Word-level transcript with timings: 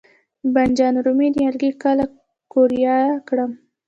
د 0.43 0.43
بانجان 0.55 0.93
رومي 1.05 1.27
نیالګي 1.35 1.71
کله 1.83 2.05
قوریه 2.51 2.95
کړم؟ 3.27 3.51